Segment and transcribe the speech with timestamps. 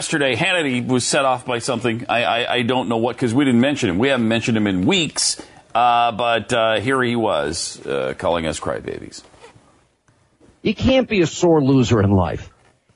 [0.00, 2.06] Yesterday, Hannity was set off by something.
[2.08, 3.98] I, I, I don't know what, because we didn't mention him.
[3.98, 5.38] We haven't mentioned him in weeks,
[5.74, 9.22] uh, but uh, here he was uh, calling us crybabies.
[10.62, 12.48] You can't be a sore loser in life.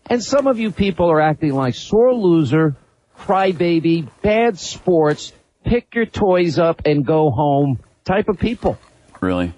[0.07, 2.75] And some of you people are acting like sore loser,
[3.19, 8.79] crybaby, bad sports, pick your toys up and go home type of people.
[9.21, 9.53] Really?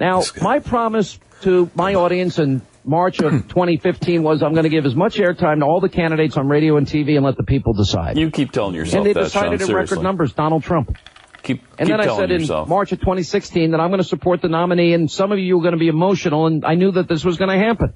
[0.00, 4.86] Now, my promise to my audience in March of 2015 was I'm going to give
[4.86, 7.72] as much airtime to all the candidates on radio and TV and let the people
[7.72, 8.16] decide.
[8.18, 10.96] You keep telling yourself and they that, decided Sean, in record numbers, Donald Trump.
[11.42, 12.66] Keep, And keep then I said yourself.
[12.66, 15.58] in March of 2016 that I'm going to support the nominee, and some of you
[15.58, 17.94] are going to be emotional, and I knew that this was going to happen.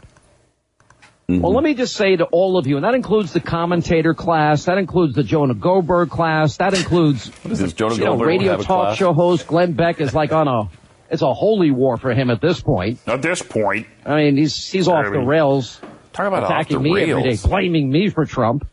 [1.28, 1.40] Mm-hmm.
[1.40, 4.66] Well, let me just say to all of you, and that includes the commentator class,
[4.66, 8.98] that includes the Jonah Goldberg class, that includes Does Jonah you know, radio talk class?
[8.98, 10.68] show host Glenn Beck is like on a
[11.10, 12.98] it's a holy war for him at this point.
[13.06, 15.80] At this point, I mean, he's he's off the rails,
[16.12, 18.66] talk about attacking off the me every day, blaming me for Trump.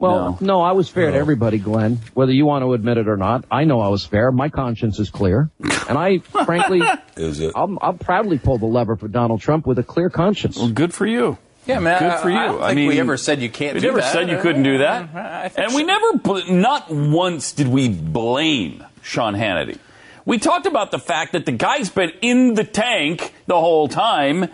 [0.00, 3.16] Well, no, I was fair to everybody, Glenn, whether you want to admit it or
[3.16, 3.44] not.
[3.50, 4.30] I know I was fair.
[4.30, 5.50] My conscience is clear.
[5.88, 6.82] And I, frankly,
[7.16, 7.52] Is it?
[7.56, 10.58] I'll, I'll proudly pull the lever for Donald Trump with a clear conscience.
[10.58, 11.38] Well, good for you.
[11.64, 11.98] Yeah, man.
[11.98, 12.36] Good for you.
[12.36, 14.12] I don't I mean, we ever said you can't We do never that.
[14.12, 15.10] said you couldn't do that.
[15.10, 15.60] Mm-hmm.
[15.62, 19.78] And we never, not once did we blame Sean Hannity.
[20.28, 24.48] We talked about the fact that the guy's been in the tank the whole time.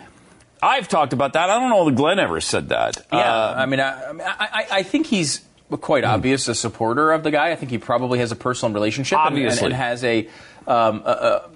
[0.63, 1.49] I've talked about that.
[1.49, 3.05] I don't know that Glenn ever said that.
[3.11, 5.41] Yeah, Uh, I mean, I, I, I- I think he's
[5.81, 7.51] quite obvious a supporter of the guy.
[7.51, 9.65] I think he probably has a personal relationship and- and, Obviously.
[9.65, 10.29] and has a.
[10.65, 11.49] Um, a, a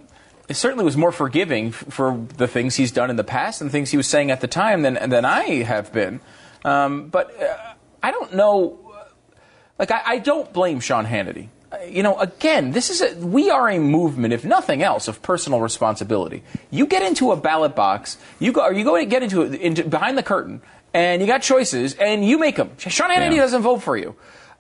[0.50, 3.92] it certainly was more forgiving for the things he's done in the past and things
[3.92, 6.20] he was saying at the time than than I have been.
[6.66, 7.56] Um, but uh,
[8.04, 8.80] I don't know.
[9.78, 11.48] Like I, I don't blame Sean Hannity.
[11.88, 15.62] You know, again, this is a, we are a movement, if nothing else, of personal
[15.62, 16.44] responsibility.
[16.72, 19.84] You get into a ballot box, you go, or you go and get into, into
[19.84, 20.62] behind the curtain,
[20.96, 22.72] and you got choices, and you make them.
[22.78, 23.42] Sean Hannity Yeah.
[23.42, 24.16] doesn't vote for you.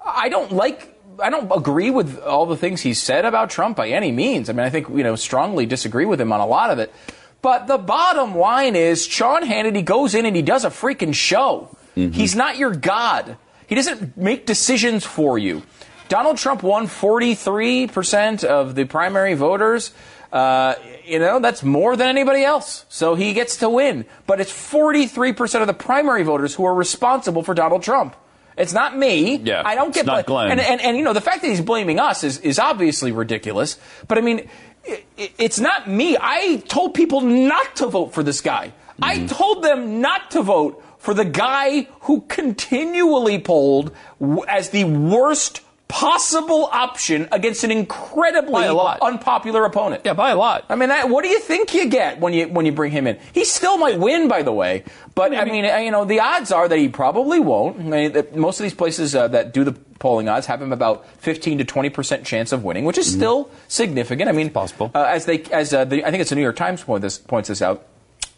[0.05, 0.95] I don't like.
[1.21, 4.49] I don't agree with all the things he said about Trump by any means.
[4.49, 6.93] I mean, I think you know strongly disagree with him on a lot of it.
[7.41, 11.75] But the bottom line is, Sean Hannity goes in and he does a freaking show.
[11.97, 12.11] Mm-hmm.
[12.11, 13.37] He's not your god.
[13.67, 15.63] He doesn't make decisions for you.
[16.09, 19.91] Donald Trump won 43% of the primary voters.
[20.31, 20.75] Uh,
[21.05, 22.85] you know, that's more than anybody else.
[22.89, 24.05] So he gets to win.
[24.27, 28.15] But it's 43% of the primary voters who are responsible for Donald Trump.
[28.57, 29.37] It's not me.
[29.37, 30.51] Yeah, I don't it's get not Glenn.
[30.51, 33.77] And, and, and, you know, the fact that he's blaming us is, is obviously ridiculous.
[34.07, 34.49] But I mean,
[34.87, 36.17] i i- it's not me.
[36.19, 38.73] I told people not to vote for this guy.
[39.01, 39.25] I Mm-hmm.
[39.27, 45.61] told them not to vote for the guy who continually polled w- as the worst
[45.89, 48.63] possible option against an incredibly
[49.01, 50.03] unpopular opponent.
[50.05, 50.63] yeah, by a lot.
[50.69, 53.07] I mean, that, what do you think you get when you when you bring him
[53.07, 53.19] in?
[53.33, 54.85] He still might win, by the way.
[55.15, 57.79] But I mean, you know, the odds are that he probably won't.
[57.79, 60.71] I mean, that most of these places uh, that do the polling odds have him
[60.71, 64.29] about 15 to 20 percent chance of winning, which is still significant.
[64.29, 64.91] I mean, possible.
[64.93, 67.17] Uh, as they as uh, the, I think it's the New York Times point this
[67.17, 67.85] points this out.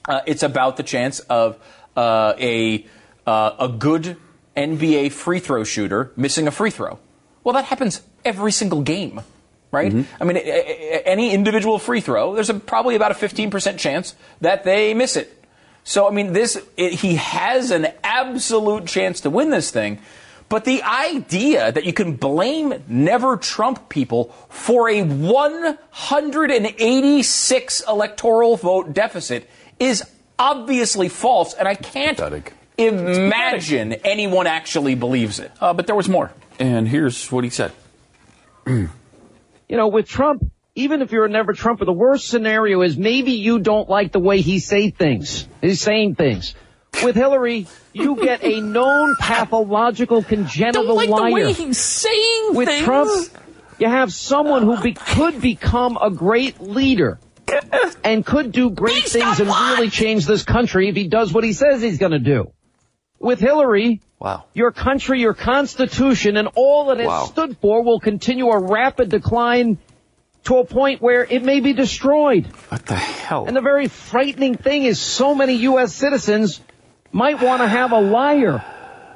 [0.08, 1.58] Uh, it's about the chance of
[1.98, 2.86] uh, a
[3.28, 4.16] uh, a good
[4.56, 6.98] NBA free throw shooter missing a free throw.
[7.44, 9.22] Well, that happens every single game,
[9.72, 9.92] right?
[10.20, 13.78] I mean, a- a- a- any individual free throw, there's a, probably about a 15%
[13.78, 15.38] chance that they miss it.
[15.84, 19.98] So, I mean, this it, he has an absolute chance to win this thing.
[20.50, 28.94] But the idea that you can blame never Trump people for a 186 electoral vote
[28.94, 29.50] deficit
[29.80, 30.04] is
[30.38, 32.54] obviously false, and I can't Pathetic.
[32.78, 35.52] imagine anyone actually believes it.
[35.62, 36.32] Uh, but there was more.
[36.62, 37.72] And here's what he said.
[39.68, 40.44] You know, with Trump,
[40.76, 44.20] even if you're a never Trumper, the worst scenario is maybe you don't like the
[44.20, 45.48] way he say things.
[45.62, 46.56] He's saying things.
[47.02, 51.30] With Hillary, you get a known pathological congenital Don't like liar.
[51.30, 52.84] the way he's saying With things.
[52.84, 53.30] Trump,
[53.80, 57.18] you have someone who be, could become a great leader
[58.04, 59.78] and could do great Based things and what?
[59.78, 62.52] really change this country if he does what he says he's going to do.
[63.20, 64.46] With Hillary, Wow.
[64.54, 67.26] your country, your constitution, and all that it Wow.
[67.26, 69.80] stood for will continue a rapid decline
[70.44, 72.46] to a point where it may be destroyed.
[72.70, 73.46] What the hell?
[73.48, 75.94] And the very frightening thing is so many U.S.
[75.94, 76.60] citizens
[77.12, 78.64] might want to have a liar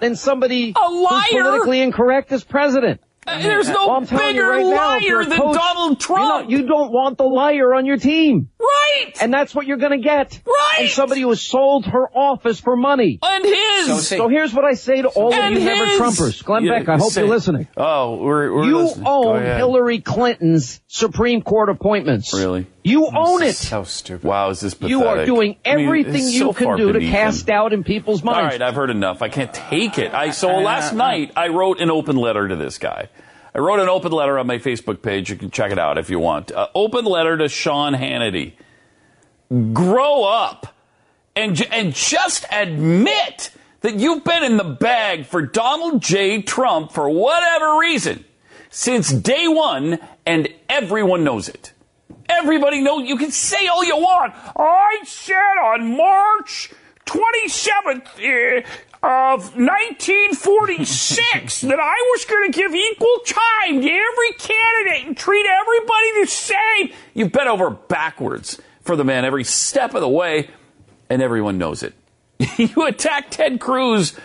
[0.01, 1.21] than somebody A liar?
[1.31, 2.99] who's politically incorrect as president.
[3.27, 5.55] Uh, There's no Well, I'm you bigger right now, if you're liar a than coach,
[5.55, 6.49] Donald You, Trump.
[6.49, 8.49] know, you don't want the liar on your team.
[8.59, 8.74] right.
[9.21, 10.39] And that's what you're going to get.
[10.45, 10.75] Right.
[10.81, 13.19] And somebody who has sold her office for money.
[13.21, 13.87] And his.
[13.87, 15.85] So So here's what I say to all of and you never.
[15.85, 16.43] Trumpers.
[16.43, 17.67] Glenn Yeah, Beck, I hope say- you're listening.
[17.77, 19.07] Oh, we're, we're You listening.
[19.07, 19.41] Own.
[19.43, 22.33] Hillary Clinton's Supreme Court appointments.
[22.33, 22.67] Really?
[22.83, 23.55] You own it.
[23.55, 24.23] So stupid.
[24.27, 24.89] Wow, is this pathetic?
[24.91, 27.45] You are doing I mean, everything you so can do to cast him.
[27.47, 28.53] doubt in people's minds.
[28.53, 29.21] right, I've heard enough.
[29.21, 30.13] I can't take it.
[30.13, 33.09] I so last night I wrote an open letter to this guy.
[33.55, 35.29] I wrote an open letter on my Facebook page.
[35.29, 36.51] You can check it out if you want.
[36.51, 38.53] Uh, open letter to Sean Hannity.
[39.49, 40.73] Grow up
[41.35, 43.51] and and just admit
[43.81, 46.41] that you've been in the bag for Donald J.
[46.41, 48.25] Trump for whatever reason
[48.69, 51.71] since day one, and everyone knows it.
[52.27, 53.07] Everybody knows.
[53.07, 54.33] You can say all you want.
[54.57, 56.71] I said on March
[57.05, 58.65] 27th
[59.03, 59.05] uh,
[59.35, 65.45] of 1946 that I was going to give equal time to every candidate and treat
[65.45, 66.91] everybody the same.
[67.13, 70.49] You've bent over backwards for the man every step of the way,
[71.09, 71.93] and everyone knows it.
[72.57, 74.15] you attack Ted Cruz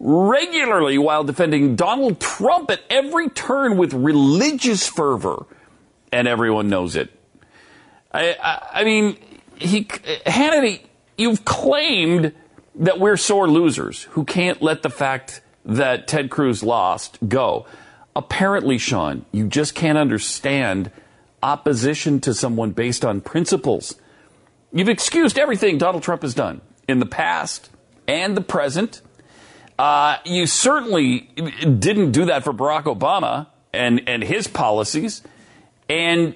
[0.00, 5.46] regularly while defending Donald Trump at every turn with religious fervor,
[6.12, 7.10] and everyone knows it.
[8.12, 9.18] I, I, I mean,
[9.56, 10.82] he, Hannity,
[11.16, 12.32] you've claimed
[12.76, 17.66] that we're sore losers who can't let the fact that Ted Cruz lost go.
[18.16, 20.90] Apparently, Sean, you just can't understand
[21.42, 23.96] opposition to someone based on principles.
[24.72, 27.70] You've excused everything Donald Trump has done in the past
[28.06, 29.00] and the present.
[29.78, 35.22] Uh, you certainly didn't do that for Barack Obama and, and his policies.
[35.88, 36.34] And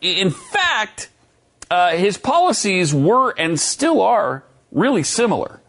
[0.00, 1.10] in fact,
[1.70, 5.60] uh, his policies were and still are really similar.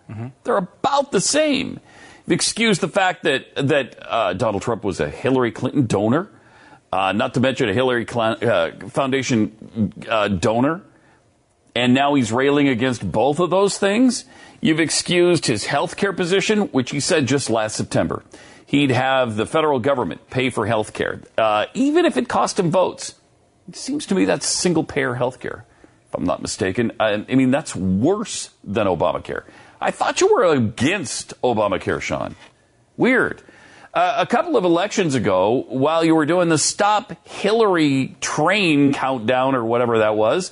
[0.43, 1.79] They're about the same.
[2.27, 6.29] You've excused the fact that that uh, Donald Trump was a Hillary Clinton donor,
[6.93, 10.81] uh, not to mention a Hillary Cl- uh, Foundation uh, donor,
[11.75, 14.25] and now he's railing against both of those things.
[14.61, 18.23] You've excused his health care position, which he said just last September.
[18.65, 22.71] He'd have the federal government pay for health care, uh, even if it cost him
[22.71, 23.15] votes.
[23.67, 25.65] It seems to me that's single payer health care,
[26.07, 26.93] if I'm not mistaken.
[26.99, 29.43] I, I mean, that's worse than Obamacare.
[29.79, 32.35] I thought you were against Obamacare, Sean.
[32.97, 33.43] Weird.
[33.93, 39.55] Uh, a couple of elections ago, while you were doing the Stop Hillary train countdown
[39.55, 40.51] or whatever that was,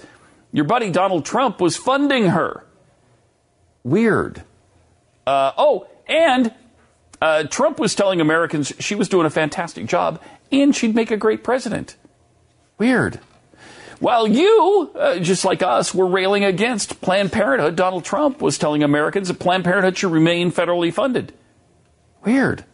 [0.53, 2.65] your buddy Donald Trump was funding her.
[3.83, 4.44] Weird.
[5.27, 6.53] Uh, oh, and
[7.21, 10.21] uh, Trump was telling Americans she was doing a fantastic job
[10.51, 11.97] and she'd make a great president.
[12.77, 13.19] Weird.
[14.00, 18.83] While you, uh, just like us, were railing against Planned Parenthood, Donald Trump was telling
[18.83, 21.33] Americans that Planned Parenthood should remain federally funded.
[22.25, 22.65] Weird.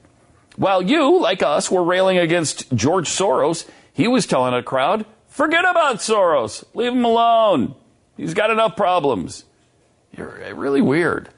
[0.55, 5.05] While you, like us, were railing against George Soros, he was telling a crowd,
[5.39, 6.65] forget about Soros.
[6.73, 7.73] Leave him alone.
[8.17, 9.45] He's got enough problems.
[10.11, 11.29] You're eh, really weird.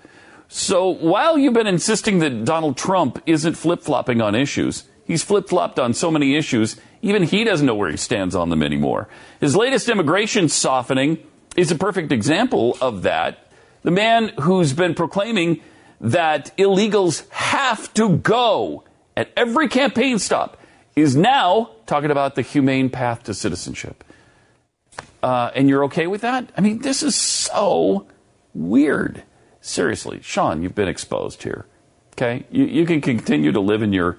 [0.48, 5.48] So while you've been insisting that Donald Trump isn't flip flopping on issues, he's flip
[5.48, 9.08] flopped on so many issues, even he doesn't know where he stands on them anymore.
[9.40, 11.20] His latest immigration softening
[11.56, 13.52] is a perfect example of that.
[13.84, 15.62] The man who's been proclaiming
[16.00, 18.84] that illegals have to go
[19.16, 20.58] at every campaign stop
[20.96, 24.04] is now talking about the humane path to citizenship.
[25.24, 26.50] Uh, and you're okay with that?
[26.58, 28.08] I mean, this is so
[28.54, 29.24] weird.
[29.62, 31.66] Seriously, Sean, you've been exposed here.
[32.14, 32.46] Okay?
[32.52, 34.18] You, you can continue to live in your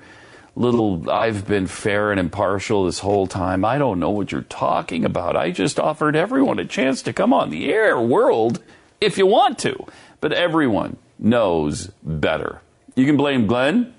[0.54, 3.64] little, I've been fair and impartial this whole time.
[3.64, 5.36] I don't know what you're talking about.
[5.36, 8.62] I just offered everyone a chance to come on the air world
[9.00, 9.86] if you want to.
[10.20, 12.60] But everyone knows better.
[12.94, 13.94] You can blame Glenn,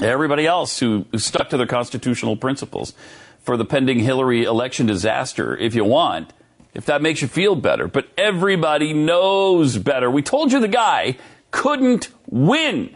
[0.00, 2.94] everybody else who, who stuck to their constitutional principles
[3.40, 6.32] for the pending Hillary election disaster if you want
[6.74, 7.88] if that makes you feel better.
[7.88, 10.10] But everybody knows better.
[10.10, 11.16] We told you the guy
[11.50, 12.94] couldn't win.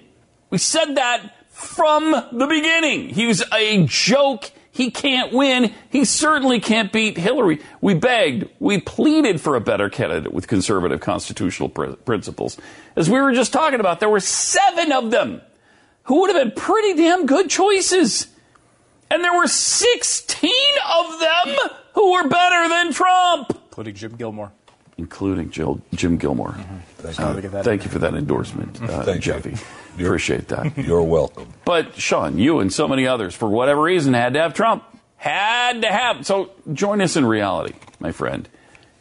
[0.50, 3.10] We said that from the beginning.
[3.10, 4.50] He was a joke.
[4.70, 5.74] He can't win.
[5.90, 7.60] He certainly can't beat Hillary.
[7.80, 12.58] We begged, we pleaded for a better candidate with conservative constitutional pr- principles.
[12.94, 15.40] As we were just talking about, there were seven of them
[16.08, 18.26] who would have been pretty damn good choices.
[19.10, 20.50] And there were 16
[20.96, 21.56] of them
[21.94, 24.52] who were better than Trump including Jim Gilmore.
[24.96, 26.56] including Jill, Jim Gilmore.
[26.98, 27.62] Thank Uh, you.
[27.62, 29.22] thank you for that endorsement, uh, Thank.
[29.22, 29.50] Jeffy.
[29.96, 30.76] You're- Appreciate that.
[30.86, 31.46] You're welcome.
[31.64, 34.82] But Sean, you and so many others, for whatever reason, had to have Trump.
[35.16, 36.26] Had to have.
[36.26, 38.48] So join us in reality, my friend.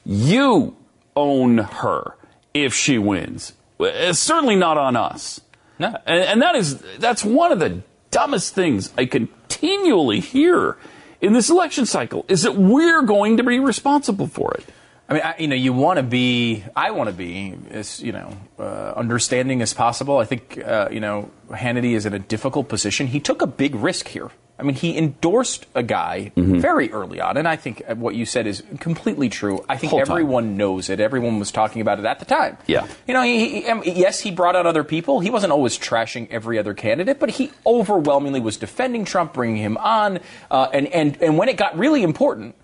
[0.06, 0.76] You
[1.16, 2.16] own her
[2.54, 3.54] if she wins.
[3.80, 5.42] It's certainly not on us.
[5.80, 5.98] No.
[6.06, 7.82] And, and that is that's one of the
[8.12, 10.78] dumbest things I continually hear
[11.22, 14.66] in this election cycle is that we're going to be responsible for it.
[15.10, 16.66] I mean, I, you know, you want to be.
[16.76, 20.18] I want to be as you know, uh, understanding as possible.
[20.18, 23.08] I think uh, you know, Hannity is in a difficult position.
[23.08, 24.32] He took a big risk here.
[24.60, 26.60] I mean, he endorsed a guy Mm-hmm.
[26.60, 29.64] very early on, and I think what you said is completely true.
[29.70, 30.12] I think Whole time.
[30.12, 31.00] everyone knows it.
[31.00, 32.58] Everyone was talking about it at the time.
[32.68, 32.88] Yeah.
[33.08, 35.20] You know, he, he, um, yes, he brought out other people.
[35.20, 39.78] He wasn't always trashing every other candidate, but he overwhelmingly was defending Trump, bringing him
[39.78, 40.20] on,
[40.52, 42.56] uh, and and and when it got really important.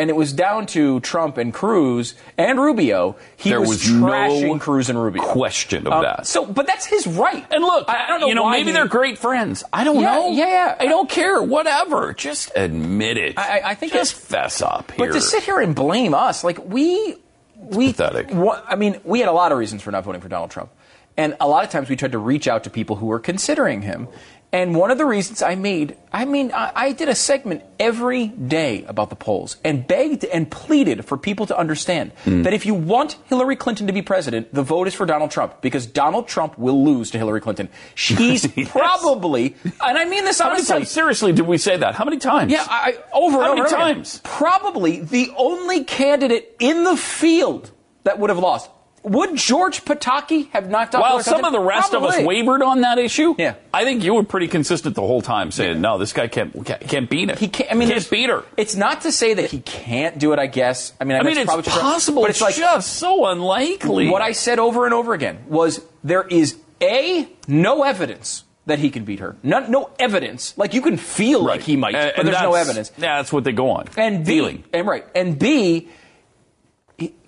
[0.00, 3.16] And it was down to Trump and Cruz and Rubio.
[3.36, 5.22] He There was, was trashing no Cruz and Rubio.
[5.22, 6.26] question of Um, that.
[6.26, 7.44] So, but that's his right.
[7.50, 8.26] And look, I, I don't know.
[8.28, 9.62] you know, why maybe he- they're great friends.
[9.72, 10.30] I don't Yeah, know.
[10.30, 10.76] yeah, yeah.
[10.80, 11.42] I don't care.
[11.42, 12.14] Whatever.
[12.14, 13.38] Just admit it.
[13.38, 15.08] I- I- think just fess up here.
[15.08, 17.16] But to sit here and blame us, like we,
[17.56, 18.30] we, pathetic.
[18.34, 20.70] I mean, we had a lot of reasons for not voting for Donald Trump,
[21.18, 23.82] and a lot of times we tried to reach out to people who were considering
[23.82, 24.08] him.
[24.52, 28.26] And one of the reasons I made, I mean, I, I did a segment every
[28.26, 32.42] day about the polls and begged and pleaded for people to understand Hmm.
[32.42, 35.60] that if you want Hillary Clinton to be president, the vote is for Donald Trump
[35.60, 37.68] because Donald Trump will lose to Hillary Clinton.
[37.94, 40.74] She's probably, and I mean this How many honestly.
[40.78, 40.90] times?
[40.90, 41.94] Seriously, did we say that?
[41.94, 42.50] How many times?
[42.50, 43.94] Yeah, I, over and How many and over again.
[43.94, 44.20] times?
[44.24, 47.70] Probably the only candidate in the field
[48.02, 48.68] that would have lost.
[49.02, 51.00] Would George Pataki have knocked out?
[51.00, 53.54] While Hillary some of the rest of us wavered on that issue, Yeah.
[53.72, 57.08] I think you were pretty consistent the whole time, saying, "No, this guy can't can't,
[57.08, 57.38] beat it.
[57.38, 57.70] He can't.
[57.72, 60.38] I mean, can't beat her." It's not to say that he can't do it.
[60.38, 60.92] I guess.
[61.00, 64.08] I mean, I, I mean, it's probably true, possible, but it's like just so unlikely.
[64.10, 68.90] what I said over and over again was there is a no evidence that he
[68.90, 69.34] can beat her.
[69.42, 70.52] No, no evidence.
[70.58, 72.92] Like you can feel like he might, And- but there's no evidence.
[72.98, 73.86] Yeah, that's what they go on.
[73.96, 74.64] and B, feeling.
[74.74, 75.88] and right, and B,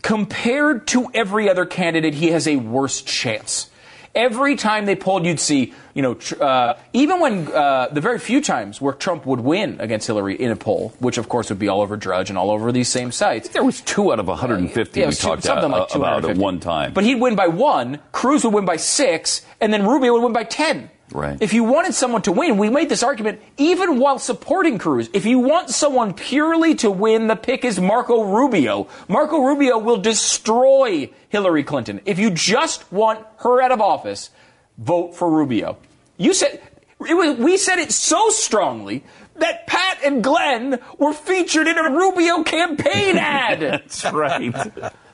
[0.02, 3.68] compared to every other candidate, he has a worse chance.
[4.14, 8.18] Every time they polled, you'd see, you know, tr- uh, even when uh, the very
[8.18, 11.58] few times where Trump would win against Hillary in a poll, which of course would
[11.58, 13.48] be all over Drudge and all over these same sites.
[13.48, 16.60] There was two out of 150 Yeah, we two- talked a- like about at one
[16.60, 16.92] time.
[16.92, 20.34] But he'd win by one, Cruz would win by six, and then Rubio would win
[20.34, 20.90] by 10.
[21.12, 21.36] Right.
[21.40, 25.10] If you wanted someone to win, we made this argument even while supporting Cruz.
[25.12, 28.88] If you want someone purely to win, the pick is Marco Rubio.
[29.08, 32.00] Marco Rubio will destroy Hillary Clinton.
[32.06, 34.30] If you just want her out of office,
[34.78, 35.76] vote for Rubio.
[36.16, 36.60] You said
[37.06, 39.04] it was, we said it so strongly
[39.36, 43.60] that Pat and Glenn were featured in a Rubio campaign ad.
[43.60, 44.54] That's right.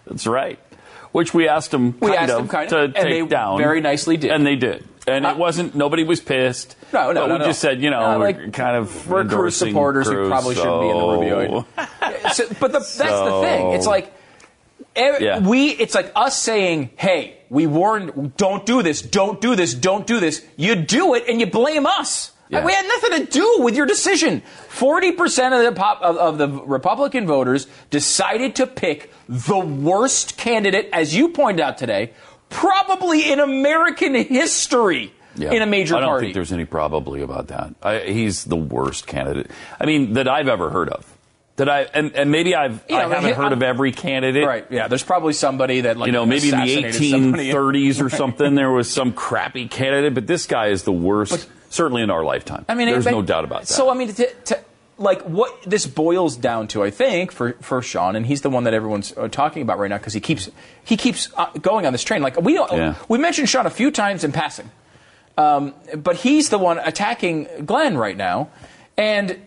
[0.06, 0.58] That's right.
[1.12, 3.26] Which we asked them We kind asked of them kind to of, and take they
[3.26, 3.58] down.
[3.58, 4.30] very nicely did.
[4.30, 4.84] And they did.
[5.10, 6.76] And it wasn't, nobody was pissed.
[6.92, 7.44] No, no, but no, we no.
[7.46, 10.28] just said, you know, No, we're like, kind of we're Cruz endorsing supporters who Cruz,
[10.28, 10.96] probably shouldn't be in
[11.50, 13.72] the so- So- but the, that's the thing.
[13.72, 14.12] It's like
[14.96, 15.38] ev- Yeah.
[15.40, 15.68] we.
[15.70, 18.36] It's like us saying, "Hey, we warned.
[18.36, 19.02] Don't do this.
[19.02, 19.74] Don't do this.
[19.74, 22.32] Don't do this." You do it, and you blame us.
[22.50, 22.64] Yeah.
[22.64, 24.40] We had nothing to do with your decision.
[24.68, 30.36] Forty percent of the pop, of, of the Republican voters decided to pick the worst
[30.38, 32.12] candidate, as you pointed out today,
[32.50, 35.12] probably in American history.
[35.36, 35.52] Yeah.
[35.52, 36.02] In a major party.
[36.02, 36.26] I don't party.
[36.26, 37.72] think there's any probably about that.
[37.80, 39.50] I, he's the worst candidate.
[39.78, 41.06] I mean, that I've ever heard of.
[41.56, 44.44] That I and, and maybe I've I haven't heard of I'm- every candidate.
[44.46, 44.66] Right.
[44.70, 44.88] Yeah.
[44.88, 47.52] There's probably somebody that like You know, maybe in the assassinated somebody.
[47.52, 52.02] 1830s or something, there was some crappy candidate, but this guy is the worst, certainly
[52.02, 52.64] in our lifetime.
[52.68, 53.68] I mean, there's no doubt about that.
[53.68, 54.60] So I mean, to, to,
[54.98, 58.64] like what this boils down to, I think, for for Sean, and he's the one
[58.64, 60.50] that everyone's uh, talking about right now because he keeps
[60.84, 62.20] he keeps uh, going on this train.
[62.22, 62.94] Like we don't, Yeah.
[63.08, 64.70] we mentioned Sean a few times in passing,
[65.36, 68.48] um, but he's the one attacking Glenn right now,
[68.96, 69.38] and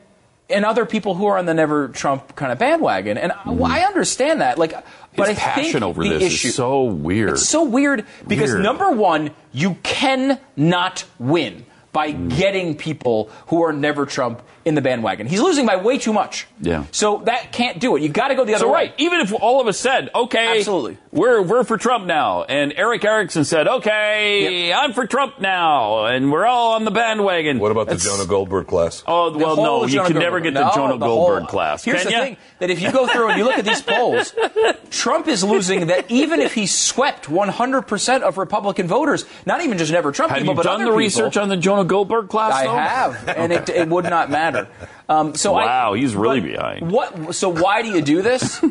[0.50, 3.18] and other people who are on the never Trump kind of bandwagon.
[3.18, 4.74] And I- well, I understand that, like,
[5.16, 7.30] but I passion think over the this issue, is so weird.
[7.32, 8.64] It's so weird because Weird.
[8.64, 15.26] number one, you cannot win by getting people who are never Trump in the bandwagon.
[15.26, 16.46] He's losing by way too much.
[16.62, 16.86] Yeah.
[16.92, 18.04] So that can't do it.
[18.04, 18.74] You got to go the other So way.
[18.74, 20.98] right, even if all of us said, okay, Absolutely.
[21.12, 26.32] we're we're for Trump now, and Erick Erickson said, okay, I'm for Trump now, and
[26.32, 27.58] we're all on the bandwagon.
[27.60, 29.04] What about the Jonah Goldberg class?
[29.08, 31.48] Oh The well, no, you Jonah can Goldberg- never get the Jonah the Goldberg whole-
[31.50, 31.84] class.
[31.84, 32.24] Here's can the ya?
[32.24, 34.34] thing: that if you go through and you look at these polls,
[34.92, 35.88] Trump is losing.
[35.88, 40.30] That even if he swept 100 percent of Republican voters, not even just never Trump
[40.32, 42.54] Have people, you but done other the people, research on the Jonah Goldberg class?
[42.54, 42.76] I though?
[42.76, 44.68] have, and it, it would not matter.
[45.10, 46.92] Um, so I- Wow, he's really behind.
[46.92, 47.36] What?
[47.36, 48.64] So why do you do this?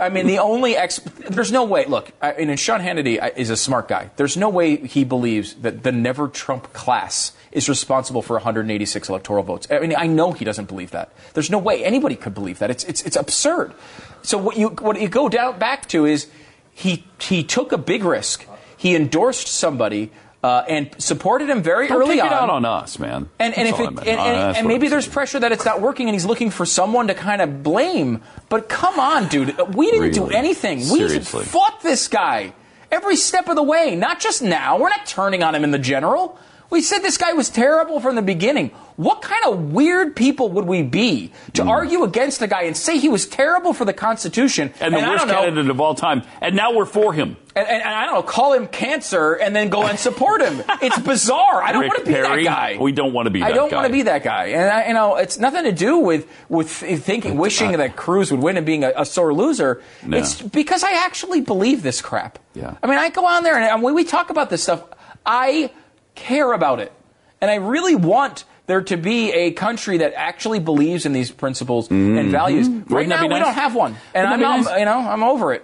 [0.00, 0.98] I mean, the only ex.
[1.28, 1.84] There's no way.
[1.86, 4.10] Look, I and Sean Hannity is a smart guy.
[4.16, 9.42] There's no way he believes that the never Trump class is responsible for 186 electoral
[9.42, 9.66] votes.
[9.70, 11.12] I mean, I know he doesn't believe that.
[11.34, 12.70] There's no way anybody could believe that.
[12.70, 13.74] It's it's it's absurd.
[14.22, 16.28] So what you what you go down back to is
[16.72, 18.46] he he took a big risk.
[18.76, 20.10] He endorsed somebody
[20.42, 22.26] uh, and supported him very Don't early take on.
[22.26, 23.28] it out on us, man.
[23.38, 25.12] And, and That's if it, and, and- and maybe there's saying.
[25.12, 28.22] pressure that it's not working, and he's looking for someone to kind of blame.
[28.48, 30.34] But come on, dude, we didn't do Really?
[30.36, 30.88] anything.
[30.90, 32.54] We fought this guy
[32.90, 33.94] every step of the way.
[33.96, 34.78] Not just now.
[34.78, 36.38] We're not turning on him in the general.
[36.72, 38.70] We said this guy was terrible from the beginning.
[38.96, 41.68] What kind of weird people would we be to hmm.
[41.68, 44.72] argue against a guy and say he was terrible for the Constitution?
[44.80, 46.22] And the I worst know, candidate of all time.
[46.40, 47.36] And now we're for him.
[47.54, 50.62] and, and, and I don't know, call him cancer and then go and support him.
[50.80, 51.62] It's bizarre.
[51.62, 52.78] I don't Rick want to be Perry, that guy.
[52.80, 53.52] we don't want to be That guy.
[53.52, 53.76] I don't guy.
[53.76, 54.44] want to be that guy.
[54.46, 58.40] And I, you know, it's nothing to do with with thinking, wishing that Cruz would
[58.40, 59.82] win and being a, a sore loser.
[60.06, 60.16] No.
[60.16, 62.38] It's because I actually believe this crap.
[62.54, 62.76] Yeah.
[62.82, 64.82] I mean, I go on there and, and when we talk about this stuff,
[65.26, 65.70] I
[66.14, 66.92] care about it,
[67.40, 68.44] and I really want.
[68.66, 72.68] There to be a country that actually believes in these principles and values.
[72.68, 72.94] Right Mm-hmm.
[72.94, 74.78] Wouldn't now, be we don't have one, and Wouldn't I'm, that I'm- nice?
[74.78, 75.62] you know, I'm over it.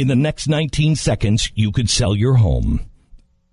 [0.00, 2.80] In the next 19 seconds, you could sell your home.